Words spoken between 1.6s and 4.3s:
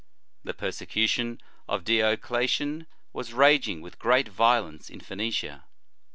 of Diocletian was raging with great